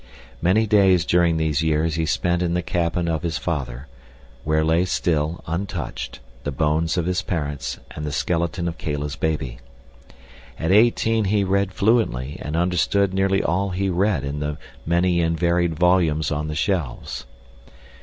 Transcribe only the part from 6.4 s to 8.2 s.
the bones of his parents and the